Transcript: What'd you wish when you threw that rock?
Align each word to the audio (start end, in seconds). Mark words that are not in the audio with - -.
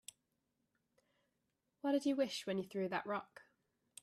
What'd 1.81 2.07
you 2.07 2.15
wish 2.15 2.47
when 2.47 2.57
you 2.57 2.63
threw 2.63 2.89
that 2.89 3.05
rock? 3.05 3.43